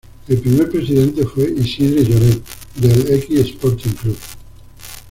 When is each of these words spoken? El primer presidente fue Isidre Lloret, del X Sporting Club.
El 0.27 0.39
primer 0.39 0.67
presidente 0.71 1.23
fue 1.27 1.43
Isidre 1.43 2.03
Lloret, 2.03 2.43
del 2.77 3.11
X 3.13 3.39
Sporting 3.49 3.91
Club. 3.91 4.17